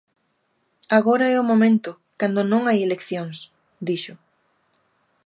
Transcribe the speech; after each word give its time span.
"Agora 0.97 1.25
é 1.33 1.37
o 1.39 1.47
momento, 1.51 1.91
cando 2.19 2.41
non 2.51 2.61
hai 2.65 2.77
eleccións", 2.81 3.37
dixo. 3.87 4.15